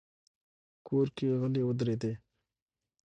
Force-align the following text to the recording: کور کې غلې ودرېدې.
کور 0.87 1.07
کې 1.15 1.25
غلې 1.41 1.61
ودرېدې. 1.65 2.13